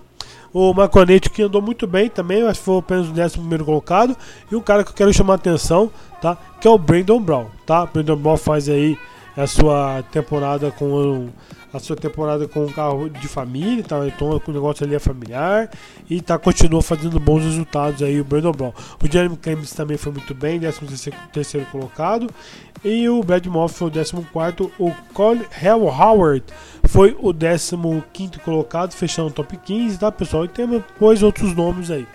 O 0.53 0.71
Maconete 0.71 1.31
que 1.31 1.41
andou 1.41 1.61
muito 1.61 1.87
bem 1.87 2.09
também, 2.09 2.43
acho 2.43 2.59
que 2.59 2.65
foi 2.65 2.77
apenas 2.77 3.07
o 3.07 3.11
11 3.11 3.37
primeiro 3.39 3.65
colocado. 3.65 4.15
E 4.51 4.55
um 4.55 4.61
cara 4.61 4.83
que 4.83 4.91
eu 4.91 4.95
quero 4.95 5.11
chamar 5.11 5.33
a 5.33 5.35
atenção, 5.37 5.89
tá? 6.21 6.37
Que 6.61 6.67
é 6.67 6.71
o 6.71 6.77
Brandon 6.77 7.19
Brown, 7.19 7.47
tá? 7.65 7.87
Brandon 7.87 8.15
Brown 8.15 8.37
faz 8.37 8.69
aí 8.69 8.95
a 9.35 9.47
sua 9.47 10.03
temporada 10.11 10.69
com 10.69 11.29
a 11.73 11.79
sua 11.79 11.95
temporada 11.95 12.47
com 12.47 12.65
um 12.65 12.71
carro 12.71 13.09
de 13.09 13.27
família, 13.27 13.83
tá? 13.83 14.07
então 14.07 14.39
o 14.45 14.51
negócio 14.51 14.85
ali 14.85 14.93
é 14.93 14.99
familiar 14.99 15.69
e 16.07 16.21
tá 16.21 16.37
continua 16.37 16.83
fazendo 16.83 17.19
bons 17.19 17.43
resultados 17.43 18.03
aí 18.03 18.21
o 18.21 18.23
Brandon 18.23 18.51
Brown. 18.51 18.73
O 19.03 19.11
Jeremy 19.11 19.35
Clemens 19.37 19.71
também 19.71 19.97
foi 19.97 20.11
muito 20.11 20.35
bem, 20.35 20.59
13 20.59 21.11
terceiro 21.31 21.65
colocado 21.71 22.29
e 22.83 23.09
o 23.09 23.23
Brad 23.23 23.45
Moff 23.47 23.73
foi 23.75 23.87
o 23.87 23.91
14 23.91 24.13
o 24.77 24.91
Colin 25.13 25.45
Hell 25.61 25.85
Howard 25.85 26.43
foi 26.85 27.17
o 27.19 27.33
15 27.33 28.39
colocado, 28.43 28.93
fechando 28.93 29.29
o 29.29 29.31
top 29.31 29.57
15, 29.57 29.97
tá 29.97 30.11
pessoal? 30.11 30.45
E 30.45 30.49
tem 30.49 30.67
depois 30.67 31.23
outros 31.23 31.55
nomes 31.55 31.89
aí. 31.89 32.05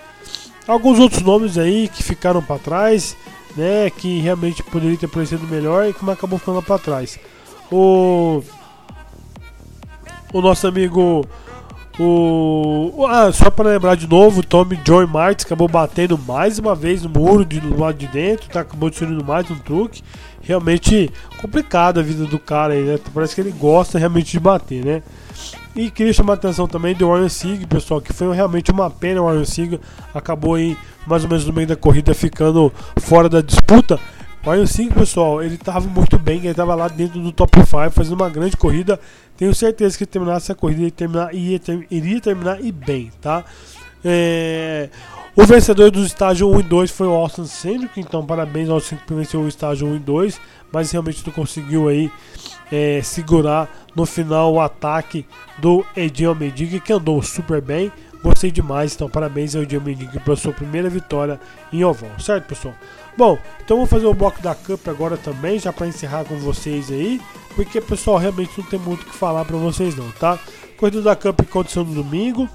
Alguns 0.68 0.98
outros 1.00 1.22
nomes 1.22 1.58
aí 1.58 1.88
que 1.88 2.02
ficaram 2.02 2.42
para 2.42 2.58
trás, 2.58 3.16
né, 3.56 3.90
que 3.90 4.20
realmente 4.20 4.62
poderia 4.62 4.96
ter 4.96 5.06
aparecido 5.06 5.46
melhor 5.46 5.88
e 5.88 5.94
que 5.94 6.08
acabou 6.08 6.38
ficando 6.38 6.62
para 6.62 6.78
trás. 6.78 7.18
O 7.72 8.42
o 10.32 10.40
nosso 10.40 10.66
amigo. 10.66 11.26
O, 12.00 13.06
ah, 13.08 13.32
só 13.32 13.50
para 13.50 13.70
lembrar 13.70 13.96
de 13.96 14.08
novo, 14.08 14.38
o 14.38 14.44
Tommy 14.44 14.78
Joy 14.86 15.04
Martins 15.04 15.44
acabou 15.44 15.66
batendo 15.66 16.16
mais 16.16 16.56
uma 16.56 16.72
vez 16.72 17.02
no 17.02 17.08
muro 17.08 17.44
de, 17.44 17.58
do 17.58 17.76
lado 17.76 17.98
de 17.98 18.06
dentro, 18.06 18.48
tá, 18.48 18.60
acabou 18.60 18.88
destruindo 18.88 19.24
mais 19.24 19.50
um 19.50 19.58
truque. 19.58 20.02
Realmente 20.40 21.10
complicado 21.40 21.98
a 21.98 22.02
vida 22.02 22.24
do 22.24 22.38
cara 22.38 22.74
aí, 22.74 22.84
né? 22.84 23.00
Parece 23.12 23.34
que 23.34 23.40
ele 23.40 23.50
gosta 23.50 23.98
realmente 23.98 24.30
de 24.30 24.38
bater, 24.38 24.84
né? 24.84 25.02
E 25.74 25.90
queria 25.90 26.12
chamar 26.12 26.34
a 26.34 26.36
atenção 26.36 26.68
também 26.68 26.94
do 26.94 27.08
Warren 27.08 27.28
Sig, 27.28 27.66
pessoal, 27.66 28.00
que 28.00 28.12
foi 28.12 28.34
realmente 28.34 28.70
uma 28.70 28.90
pena 28.90 29.20
o 29.20 29.26
Warren 29.26 29.44
Sig 29.44 29.80
acabou 30.14 30.54
aí 30.54 30.76
mais 31.06 31.24
ou 31.24 31.30
menos 31.30 31.46
no 31.46 31.52
meio 31.52 31.66
da 31.66 31.76
corrida 31.76 32.14
ficando 32.14 32.72
fora 33.00 33.28
da 33.28 33.40
disputa. 33.40 33.98
O 34.44 34.54
Iron 34.54 34.66
5, 34.66 34.94
pessoal, 34.94 35.42
ele 35.42 35.56
estava 35.56 35.86
muito 35.88 36.18
bem, 36.18 36.38
ele 36.38 36.48
estava 36.48 36.74
lá 36.74 36.88
dentro 36.88 37.20
do 37.20 37.32
top 37.32 37.58
5, 37.58 37.90
fazendo 37.90 38.14
uma 38.14 38.30
grande 38.30 38.56
corrida. 38.56 38.98
Tenho 39.36 39.54
certeza 39.54 39.98
que 39.98 40.06
terminar 40.06 40.36
essa 40.36 40.54
corrida 40.54 40.82
ele 40.82 40.90
terminar, 40.90 41.34
ia, 41.34 41.58
ter, 41.58 41.86
iria 41.90 42.20
terminar 42.20 42.64
e 42.64 42.72
bem, 42.72 43.10
tá? 43.20 43.44
É, 44.04 44.88
o 45.36 45.44
vencedor 45.44 45.90
dos 45.90 46.06
estágios 46.06 46.50
1 46.50 46.60
e 46.60 46.62
2 46.62 46.90
foi 46.90 47.06
o 47.06 47.12
Austin 47.12 47.46
Cendric, 47.46 48.00
então 48.00 48.24
parabéns 48.24 48.68
ao 48.68 48.76
Austin 48.76 48.96
que 49.06 49.14
venceu 49.14 49.40
o 49.40 49.48
estágio 49.48 49.86
1 49.86 49.96
e 49.96 49.98
2, 50.00 50.40
mas 50.72 50.90
realmente 50.90 51.24
não 51.26 51.32
conseguiu 51.32 51.88
aí 51.88 52.10
é, 52.72 53.00
segurar 53.02 53.68
no 53.94 54.06
final 54.06 54.52
o 54.52 54.60
ataque 54.60 55.26
do 55.58 55.84
Edinho 55.96 56.30
Almeidiga, 56.30 56.80
que 56.80 56.92
andou 56.92 57.22
super 57.22 57.60
bem. 57.60 57.92
Gostei 58.22 58.50
demais, 58.50 58.94
então 58.94 59.08
parabéns 59.08 59.54
ao 59.54 59.62
Edinho 59.62 59.80
Almeidiga 59.80 60.18
pela 60.20 60.36
sua 60.36 60.52
primeira 60.52 60.88
vitória 60.88 61.40
em 61.72 61.84
oval, 61.84 62.10
certo 62.18 62.46
pessoal? 62.46 62.74
Bom, 63.18 63.36
então 63.64 63.78
vou 63.78 63.86
fazer 63.86 64.06
o 64.06 64.14
bloco 64.14 64.40
da 64.40 64.54
Cup 64.54 64.86
agora 64.86 65.16
também, 65.16 65.58
já 65.58 65.72
para 65.72 65.88
encerrar 65.88 66.24
com 66.24 66.36
vocês 66.36 66.88
aí, 66.88 67.20
porque 67.56 67.80
pessoal, 67.80 68.16
realmente 68.16 68.52
não 68.56 68.64
tem 68.64 68.78
muito 68.78 69.02
o 69.02 69.06
que 69.06 69.12
falar 69.12 69.44
para 69.44 69.56
vocês 69.56 69.96
não, 69.96 70.08
tá? 70.12 70.38
Corrida 70.76 71.02
da 71.02 71.16
Cup 71.16 71.40
aconteceu 71.40 71.84
no 71.84 71.92
domingo, 71.92 72.48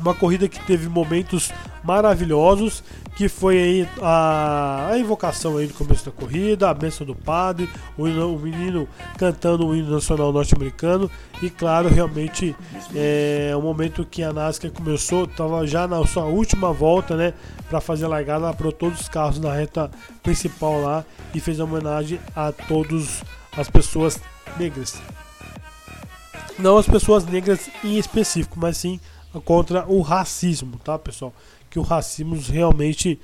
uma 0.00 0.14
corrida 0.14 0.48
que 0.48 0.58
teve 0.64 0.88
momentos 0.88 1.52
maravilhosos, 1.82 2.82
que 3.16 3.28
foi 3.28 3.58
aí 3.58 3.88
a, 4.00 4.88
a 4.92 4.98
invocação 4.98 5.56
aí 5.56 5.66
no 5.66 5.74
começo 5.74 6.04
da 6.04 6.10
corrida, 6.10 6.70
a 6.70 6.74
bênção 6.74 7.06
do 7.06 7.14
padre, 7.14 7.68
o, 7.96 8.04
o 8.04 8.38
menino 8.38 8.88
cantando 9.18 9.66
o 9.66 9.74
hino 9.74 9.90
nacional 9.90 10.32
norte-americano 10.32 11.10
e 11.42 11.50
claro, 11.50 11.88
realmente 11.88 12.54
é 12.94 13.52
o 13.56 13.60
momento 13.60 14.04
que 14.04 14.22
a 14.22 14.32
NASCAR 14.32 14.70
começou, 14.70 15.24
estava 15.24 15.66
já 15.66 15.86
na 15.86 16.04
sua 16.06 16.24
última 16.24 16.72
volta, 16.72 17.16
né, 17.16 17.34
para 17.68 17.80
fazer 17.80 18.04
a 18.04 18.08
largada, 18.08 18.46
ela 18.46 18.54
parou 18.54 18.72
todos 18.72 19.00
os 19.00 19.08
carros 19.08 19.38
na 19.38 19.52
reta 19.52 19.90
principal 20.22 20.80
lá 20.80 21.04
e 21.34 21.40
fez 21.40 21.60
homenagem 21.60 22.20
a 22.34 22.52
todas 22.52 23.22
as 23.56 23.68
pessoas 23.68 24.20
negras. 24.58 25.00
Não 26.58 26.76
as 26.76 26.86
pessoas 26.86 27.24
negras 27.24 27.70
em 27.82 27.98
específico, 27.98 28.58
mas 28.60 28.76
sim 28.76 29.00
contra 29.44 29.86
o 29.86 30.00
racismo, 30.00 30.78
tá, 30.82 30.98
pessoal? 30.98 31.32
Que 31.68 31.78
o 31.78 31.82
racismo 31.82 32.36
realmente 32.36 33.20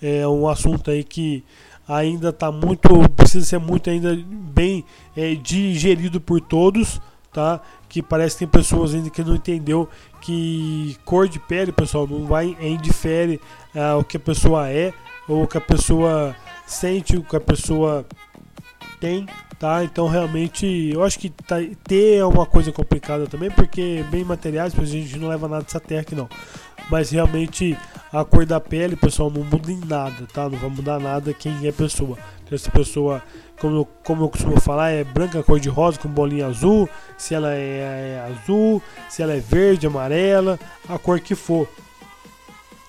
é 0.00 0.26
um 0.26 0.48
assunto 0.48 0.90
aí 0.90 1.04
que 1.04 1.44
ainda 1.86 2.30
está 2.30 2.50
muito 2.50 2.88
precisa 3.16 3.44
ser 3.44 3.58
muito 3.58 3.90
ainda 3.90 4.16
bem 4.26 4.84
é, 5.16 5.34
digerido 5.34 6.20
por 6.20 6.40
todos, 6.40 7.00
tá? 7.32 7.60
Que 7.88 8.00
parece 8.00 8.36
que 8.36 8.38
tem 8.40 8.48
pessoas 8.48 8.94
ainda 8.94 9.10
que 9.10 9.22
não 9.22 9.34
entendeu 9.34 9.88
que 10.20 10.96
cor 11.04 11.28
de 11.28 11.38
pele, 11.38 11.72
pessoal, 11.72 12.06
não 12.06 12.26
vai 12.26 12.56
é 12.60 12.68
indifere 12.68 13.40
é, 13.74 13.92
o 13.94 14.04
que 14.04 14.16
a 14.16 14.20
pessoa 14.20 14.68
é 14.68 14.92
ou 15.28 15.42
o 15.42 15.46
que 15.48 15.58
a 15.58 15.60
pessoa 15.60 16.34
sente, 16.66 17.16
o 17.16 17.22
que 17.22 17.36
a 17.36 17.40
pessoa 17.40 18.06
tem, 19.00 19.26
tá? 19.60 19.84
Então 19.84 20.08
realmente 20.08 20.90
eu 20.90 21.04
acho 21.04 21.18
que 21.18 21.28
tá, 21.28 21.56
ter 21.84 22.16
é 22.16 22.24
uma 22.24 22.46
coisa 22.46 22.72
complicada 22.72 23.26
também, 23.26 23.50
porque 23.50 24.02
bem 24.10 24.24
materiais, 24.24 24.72
a 24.76 24.84
gente 24.84 25.18
não 25.18 25.28
leva 25.28 25.46
nada 25.46 25.62
dessa 25.62 25.78
terra 25.78 26.00
aqui 26.00 26.14
não. 26.14 26.28
Mas 26.90 27.10
realmente 27.10 27.76
a 28.10 28.24
cor 28.24 28.46
da 28.46 28.58
pele, 28.58 28.96
pessoal, 28.96 29.30
não 29.30 29.44
muda 29.44 29.70
em 29.70 29.78
nada, 29.84 30.26
tá? 30.32 30.48
Não 30.48 30.58
vai 30.58 30.70
mudar 30.70 30.98
nada 30.98 31.34
quem 31.34 31.64
é 31.64 31.68
a 31.68 31.72
pessoa. 31.72 32.18
Então, 32.42 32.56
essa 32.56 32.70
pessoa, 32.70 33.22
como 33.60 33.84
como 34.02 34.24
eu 34.24 34.28
costumo 34.30 34.58
falar, 34.58 34.90
é 34.90 35.04
branca, 35.04 35.42
cor 35.42 35.60
de 35.60 35.68
rosa 35.68 35.98
com 36.00 36.08
bolinha 36.08 36.46
azul, 36.46 36.88
se 37.16 37.34
ela 37.34 37.54
é, 37.54 38.16
é 38.16 38.32
azul, 38.32 38.82
se 39.10 39.22
ela 39.22 39.34
é 39.34 39.38
verde, 39.38 39.86
amarela, 39.86 40.58
a 40.88 40.98
cor 40.98 41.20
que 41.20 41.34
for. 41.34 41.68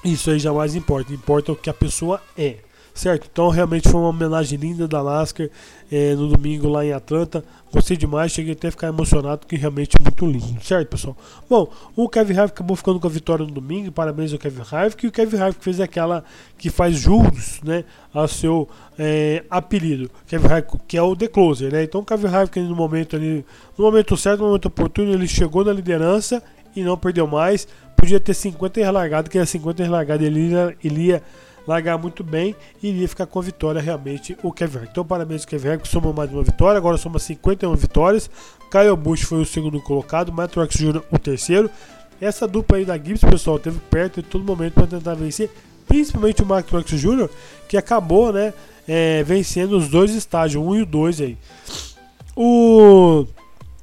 Isso 0.04 0.32
aí 0.32 0.40
jamais 0.40 0.74
importa, 0.74 1.14
importa 1.14 1.52
o 1.52 1.56
que 1.56 1.70
a 1.70 1.74
pessoa 1.74 2.24
é 2.36 2.60
certo? 2.94 3.28
Então 3.32 3.50
realmente 3.50 3.90
foi 3.90 4.00
uma 4.00 4.10
homenagem 4.10 4.58
linda 4.58 4.88
da 4.88 5.04
NASCAR 5.04 5.50
é, 5.92 6.16
no 6.16 6.28
domingo 6.28 6.70
lá 6.70 6.86
em 6.86 6.94
Atlanta. 6.94 7.44
Gostei 7.72 7.96
demais, 7.96 8.32
cheguei 8.32 8.54
até 8.54 8.68
a 8.68 8.72
ficar 8.72 8.88
emocionado, 8.88 9.48
que 9.48 9.56
realmente 9.56 9.96
é 10.00 10.04
muito 10.04 10.26
lindo, 10.26 10.62
certo, 10.64 10.90
pessoal? 10.90 11.16
Bom, 11.50 11.72
o 11.96 12.10
Kevin 12.10 12.34
Harvick 12.34 12.56
acabou 12.56 12.76
ficando 12.76 13.00
com 13.00 13.08
a 13.08 13.10
vitória 13.10 13.46
no 13.46 13.52
domingo, 13.52 13.92
parabéns 13.92 14.34
ao 14.34 14.40
Kevin 14.40 14.62
Harvick, 14.70 15.06
e 15.06 15.10
o 15.10 15.12
Kevin 15.12 15.38
Harvick 15.38 15.64
fez 15.64 15.80
aquela 15.80 16.24
que 16.58 16.70
faz 16.70 16.98
juros, 16.98 17.62
né, 17.64 17.86
ao 18.14 18.28
seu 18.28 18.68
é, 19.00 19.44
apelido, 19.50 20.12
Kevin 20.28 20.48
Harvick, 20.48 20.78
que 20.88 20.98
é 20.98 21.02
o 21.02 21.16
The 21.16 21.28
Closer, 21.28 21.72
né? 21.72 21.84
Então 21.84 22.02
o 22.02 22.06
Kevin 22.06 22.28
Harvick 22.28 22.60
no 22.60 22.76
momento 22.76 23.16
ali, 23.16 23.46
no 23.78 23.86
momento 23.86 24.18
certo, 24.18 24.42
no 24.42 24.48
momento 24.48 24.66
oportuno, 24.66 25.14
ele 25.14 25.28
chegou 25.28 25.64
na 25.64 25.72
liderança 25.72 26.44
e 26.76 26.84
não 26.84 26.98
perdeu 26.98 27.26
mais. 27.26 27.68
Podia 27.96 28.20
ter 28.20 28.34
50 28.34 28.92
largado, 28.92 29.30
que 29.30 29.38
era 29.38 29.46
50 29.46 29.90
largado, 29.90 30.24
ele 30.24 30.50
ia, 30.50 30.76
ele 30.84 31.02
ia 31.08 31.24
largar 31.68 31.98
muito 31.98 32.24
bem 32.24 32.56
e 32.82 32.90
iria 32.90 33.08
ficar 33.08 33.26
com 33.26 33.40
a 33.40 33.42
vitória 33.42 33.82
realmente 33.82 34.38
o 34.44 34.52
Kevin. 34.52 34.88
Então 34.90 35.06
parabéns 35.06 35.42
ao 35.44 35.48
Kevin 35.48 35.70
Harvick, 35.70 35.88
somou 35.88 36.14
mais 36.14 36.32
uma 36.32 36.44
vitória, 36.44 36.78
agora 36.78 36.98
soma 36.98 37.20
51 37.20 37.76
vitórias. 37.76 38.30
Kyle 38.72 38.96
Busch 38.96 39.24
foi 39.24 39.42
o 39.42 39.46
segundo 39.46 39.82
colocado, 39.82 40.32
Matt 40.32 40.54
Jr. 40.54 41.02
o 41.12 41.20
terceiro. 41.20 41.70
Essa 42.22 42.48
dupla 42.48 42.78
aí 42.78 42.86
da 42.86 42.96
Gibbs, 42.96 43.22
pessoal, 43.22 43.58
teve 43.58 43.80
perto 43.90 44.20
em 44.20 44.24
todo 44.24 44.44
momento 44.44 44.76
para 44.76 44.86
tentar 44.86 45.16
vencer, 45.16 45.50
principalmente 45.88 46.44
o 46.44 46.64
Truex 46.64 46.92
Jr., 46.92 47.28
que 47.68 47.76
acabou, 47.76 48.32
né, 48.32 48.54
é, 48.88 49.24
vencendo 49.24 49.76
os 49.76 49.90
dois 49.90 50.14
estágios, 50.14 50.64
um 50.64 50.76
e 50.76 50.84
o 50.84 50.86
dois 50.86 51.20
aí. 51.20 51.36
O 52.36 53.26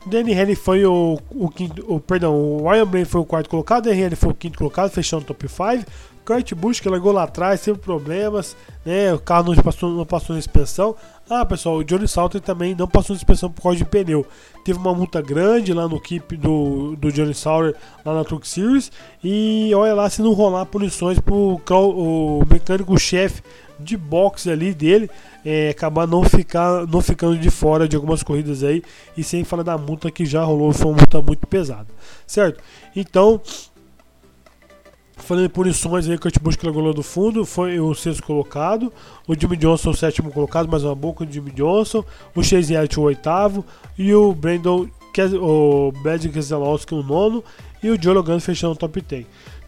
Danny 0.06 0.32
Henry 0.32 0.54
foi 0.54 0.86
o, 0.86 1.18
o 1.30 1.48
quinto, 1.48 1.84
o, 1.92 1.98
perdão, 1.98 2.34
o 2.34 2.70
Ryan 2.70 2.86
Blaney 2.86 3.04
foi 3.04 3.20
o 3.20 3.24
quarto 3.24 3.50
colocado, 3.50 3.84
Danny 3.84 4.02
Henry 4.02 4.16
foi 4.16 4.30
o 4.30 4.34
quinto 4.34 4.56
colocado, 4.56 4.90
fechando 4.90 5.24
o 5.24 5.26
top 5.26 5.48
5. 5.48 5.84
Kurt 6.28 6.52
Busch 6.52 6.78
que 6.78 6.90
largou 6.90 7.10
lá 7.10 7.22
atrás, 7.22 7.62
teve 7.62 7.78
problemas, 7.78 8.54
né? 8.84 9.14
O 9.14 9.18
carro 9.18 9.54
não 9.54 9.62
passou, 9.62 9.90
não 9.90 10.04
passou 10.04 10.34
na 10.34 10.38
inspeção. 10.38 10.94
Ah, 11.30 11.42
pessoal, 11.46 11.76
o 11.76 11.84
Johnny 11.84 12.06
Salter 12.06 12.38
também 12.38 12.74
não 12.74 12.86
passou 12.86 13.14
na 13.14 13.16
inspeção 13.16 13.50
por 13.50 13.62
causa 13.62 13.78
de 13.78 13.86
pneu. 13.86 14.26
Teve 14.62 14.78
uma 14.78 14.92
multa 14.92 15.22
grande 15.22 15.72
lá 15.72 15.88
no 15.88 15.96
equipe 15.96 16.36
do, 16.36 16.94
do 16.96 17.10
Johnny 17.10 17.32
Sauter, 17.32 17.74
lá 18.04 18.12
na 18.12 18.24
Truck 18.24 18.46
Series. 18.46 18.92
E 19.24 19.70
olha 19.74 19.94
lá 19.94 20.10
se 20.10 20.20
não 20.20 20.34
rolar 20.34 20.66
punições 20.66 21.18
pro 21.18 21.58
o 21.66 22.44
mecânico-chefe 22.50 23.42
de 23.80 23.96
boxe 23.96 24.50
ali 24.50 24.74
dele 24.74 25.08
é, 25.44 25.70
acabar 25.70 26.06
não, 26.06 26.24
ficar, 26.24 26.86
não 26.86 27.00
ficando 27.00 27.38
de 27.38 27.48
fora 27.48 27.88
de 27.88 27.96
algumas 27.96 28.22
corridas 28.22 28.62
aí. 28.62 28.82
E 29.16 29.24
sem 29.24 29.44
falar 29.44 29.62
da 29.62 29.78
multa 29.78 30.10
que 30.10 30.26
já 30.26 30.44
rolou, 30.44 30.74
foi 30.74 30.88
uma 30.88 30.98
multa 30.98 31.22
muito 31.22 31.46
pesada, 31.46 31.86
certo? 32.26 32.62
Então, 32.94 33.40
falando 35.18 35.46
em 35.46 35.48
punições 35.48 36.08
aí, 36.08 36.16
Kurt 36.18 36.38
Busch 36.40 36.56
largou 36.62 36.92
do 36.94 37.02
fundo, 37.02 37.44
foi 37.44 37.78
o 37.78 37.94
sexto 37.94 38.22
colocado. 38.22 38.92
O 39.26 39.34
Jimmy 39.34 39.56
Johnson, 39.56 39.90
o 39.90 39.94
sétimo 39.94 40.30
colocado, 40.30 40.68
mais 40.68 40.84
uma 40.84 40.94
boca 40.94 41.24
do 41.24 41.32
Jimmy 41.32 41.50
Johnson. 41.50 42.04
O 42.34 42.42
Chase 42.42 42.74
Elliott, 42.74 42.98
o 42.98 43.02
oitavo. 43.02 43.64
E 43.96 44.14
o 44.14 44.32
Brandon, 44.32 44.86
o 45.40 45.92
Brad 46.02 46.24
Keselowski, 46.26 46.94
o 46.94 47.02
nono. 47.02 47.44
E 47.82 47.90
o 47.90 48.00
Joe 48.00 48.14
Logan 48.14 48.40
fechando 48.40 48.72
o 48.72 48.76
top 48.76 49.00
10. 49.00 49.26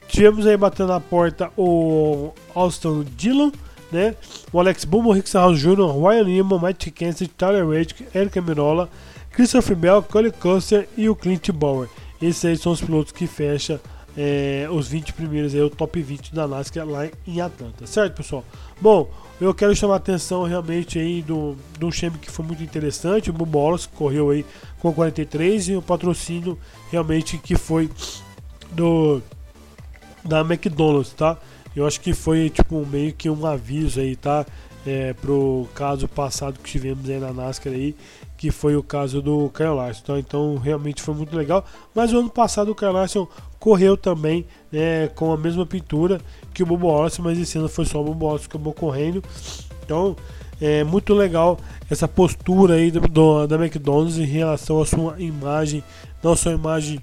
Tivemos 0.08 0.46
aí 0.46 0.56
batendo 0.56 0.88
na 0.88 1.00
porta 1.00 1.50
o 1.56 2.32
Austin 2.54 3.06
Dillon, 3.16 3.52
né? 3.92 4.16
O 4.52 4.58
Alex 4.58 4.84
Boom, 4.84 5.06
o 5.06 5.12
Rick 5.12 5.28
Sarros 5.28 5.60
Jr., 5.60 5.92
Ryan 5.92 6.24
Newman, 6.24 6.58
Matt 6.58 6.90
Kenseth, 6.90 7.30
Tyler 7.36 7.68
Reddick, 7.68 8.06
Eric 8.14 8.40
Mirola, 8.40 8.88
Christopher 9.30 9.76
Bell, 9.76 10.02
Cole 10.02 10.32
Custer 10.32 10.88
e 10.96 11.08
o 11.08 11.14
Clint 11.14 11.50
Bauer. 11.50 11.88
Esses 12.20 12.44
aí 12.44 12.56
são 12.56 12.72
os 12.72 12.80
pilotos 12.80 13.12
que 13.12 13.26
fecham 13.26 13.78
é, 14.16 14.66
os 14.70 14.88
20 14.88 15.12
primeiros, 15.12 15.54
aí, 15.54 15.62
o 15.62 15.70
top 15.70 16.00
20 16.00 16.34
da 16.34 16.46
NASCAR 16.46 16.86
lá 16.86 17.08
em 17.26 17.40
Atlanta, 17.40 17.86
certo 17.86 18.16
pessoal? 18.16 18.44
Bom, 18.80 19.10
eu 19.40 19.54
quero 19.54 19.74
chamar 19.74 19.94
a 19.94 19.96
atenção 19.98 20.42
realmente 20.44 20.98
aí 20.98 21.22
do, 21.22 21.56
do 21.78 21.90
Chame 21.90 22.18
que 22.18 22.30
foi 22.30 22.44
muito 22.44 22.62
interessante, 22.62 23.30
o 23.30 23.32
Bubolas 23.32 23.86
correu 23.86 24.30
aí 24.30 24.44
com 24.78 24.92
43 24.92 25.68
e 25.70 25.76
o 25.76 25.82
patrocínio 25.82 26.58
realmente 26.90 27.38
que 27.38 27.56
foi 27.56 27.90
do 28.72 29.22
da 30.24 30.40
McDonald's, 30.40 31.12
tá? 31.12 31.38
Eu 31.74 31.86
acho 31.86 32.00
que 32.00 32.12
foi 32.12 32.50
tipo 32.50 32.84
meio 32.86 33.12
que 33.12 33.30
um 33.30 33.46
aviso 33.46 34.00
aí, 34.00 34.16
tá? 34.16 34.44
É, 34.86 35.12
pro 35.12 35.68
caso 35.74 36.08
passado 36.08 36.58
que 36.58 36.70
tivemos 36.70 37.08
aí 37.08 37.18
na 37.18 37.32
NASCAR 37.32 37.72
aí, 37.72 37.94
que 38.36 38.50
foi 38.50 38.74
o 38.76 38.82
caso 38.82 39.20
do 39.20 39.50
Kyle 39.50 39.74
Larson. 39.74 40.00
Então, 40.02 40.18
então 40.18 40.56
realmente 40.56 41.02
foi 41.02 41.14
muito 41.14 41.36
legal. 41.36 41.64
Mas 41.94 42.12
o 42.12 42.18
ano 42.18 42.30
passado 42.30 42.70
o 42.70 42.74
Kyle 42.74 42.92
Larson 42.92 43.28
correu 43.60 43.96
também 43.96 44.46
né, 44.72 45.08
com 45.08 45.32
a 45.32 45.36
mesma 45.36 45.66
pintura 45.66 46.18
que 46.52 46.62
o 46.62 46.66
Bobo 46.66 46.88
Wallace, 46.88 47.20
mas 47.20 47.38
esse 47.38 47.58
ano 47.58 47.68
foi 47.68 47.84
só 47.84 48.00
o 48.00 48.04
Bobo 48.04 48.24
Wallace 48.24 48.48
que 48.48 48.56
acabou 48.56 48.72
correndo. 48.72 49.22
Então 49.84 50.16
é 50.60 50.82
muito 50.82 51.14
legal 51.14 51.58
essa 51.90 52.08
postura 52.08 52.74
aí 52.74 52.90
do, 52.90 53.00
do, 53.00 53.46
da 53.46 53.56
McDonald's 53.56 54.18
em 54.18 54.24
relação 54.24 54.80
à 54.80 54.86
sua 54.86 55.20
imagem, 55.20 55.84
não 56.22 56.34
só 56.34 56.50
a 56.50 56.54
imagem 56.54 57.00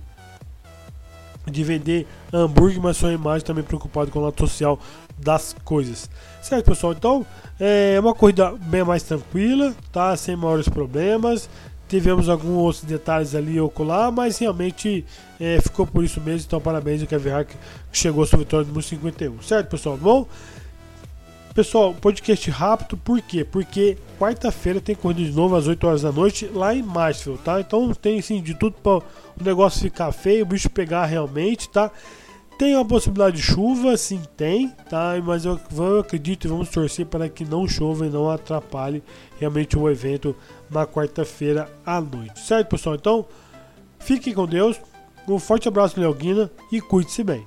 de 1.49 1.63
vender 1.63 2.05
hambúrguer, 2.33 2.81
mas 2.81 2.97
sua 2.97 3.13
imagem 3.13 3.45
também 3.45 3.63
preocupado 3.63 4.11
com 4.11 4.19
o 4.19 4.23
lado 4.23 4.37
social 4.37 4.79
das 5.17 5.55
coisas. 5.63 6.09
Certo, 6.41 6.65
pessoal? 6.65 6.93
Então, 6.93 7.25
é 7.59 7.97
uma 7.99 8.13
corrida 8.13 8.51
bem 8.51 8.83
mais 8.83 9.03
tranquila, 9.03 9.73
tá? 9.91 10.15
Sem 10.15 10.35
maiores 10.35 10.67
problemas. 10.67 11.49
Tivemos 11.87 12.27
alguns 12.27 12.57
outros 12.57 12.83
detalhes 12.83 13.33
ali 13.33 13.59
ocular, 13.61 14.11
mas 14.11 14.37
realmente 14.37 15.05
é, 15.39 15.61
ficou 15.61 15.87
por 15.87 16.03
isso 16.03 16.19
mesmo. 16.19 16.45
Então, 16.47 16.59
parabéns 16.59 17.01
ao 17.01 17.07
Kevin 17.07 17.29
Hark 17.29 17.51
que 17.91 17.97
chegou 17.97 18.23
à 18.23 18.27
sua 18.27 18.39
vitória 18.39 18.65
número 18.65 18.83
51. 18.83 19.41
Certo, 19.41 19.69
pessoal? 19.69 19.97
Bom, 19.97 20.27
pessoal, 21.53 21.93
podcast 21.93 22.51
rápido, 22.51 22.97
por 22.97 23.21
quê? 23.21 23.43
Porque 23.43 23.97
quarta-feira 24.19 24.79
tem 24.81 24.95
corrida 24.95 25.23
de 25.23 25.35
novo 25.35 25.55
às 25.55 25.65
8 25.65 25.87
horas 25.87 26.01
da 26.01 26.11
noite 26.11 26.49
lá 26.53 26.75
em 26.75 26.83
Marshall, 26.83 27.37
tá? 27.37 27.59
Então 27.59 27.93
tem 27.93 28.19
assim 28.19 28.41
de 28.41 28.53
tudo 28.53 28.75
para 28.83 28.97
o 28.97 29.03
negócio 29.43 29.81
ficar 29.81 30.11
feio, 30.11 30.43
o 30.43 30.47
bicho 30.47 30.69
pegar 30.69 31.05
realmente, 31.05 31.69
tá? 31.69 31.89
Tem 32.57 32.75
uma 32.75 32.85
possibilidade 32.85 33.35
de 33.35 33.43
chuva, 33.43 33.95
sim, 33.95 34.19
tem, 34.35 34.69
tá? 34.89 35.13
Mas 35.23 35.45
eu, 35.45 35.59
eu 35.75 35.99
acredito 35.99 36.45
e 36.45 36.47
vamos 36.47 36.69
torcer 36.69 37.05
para 37.05 37.29
que 37.29 37.45
não 37.45 37.67
chova 37.67 38.07
e 38.07 38.09
não 38.09 38.31
atrapalhe 38.31 39.03
realmente 39.39 39.77
o 39.77 39.87
evento 39.87 40.35
na 40.69 40.85
quarta-feira 40.87 41.69
à 41.85 42.01
noite. 42.01 42.39
Certo, 42.39 42.69
pessoal? 42.69 42.95
Então, 42.95 43.25
fiquem 43.99 44.33
com 44.33 44.47
Deus, 44.47 44.81
um 45.27 45.37
forte 45.37 45.67
abraço, 45.67 45.99
Leoguina, 45.99 46.49
e 46.71 46.81
cuide-se 46.81 47.23
bem. 47.23 47.45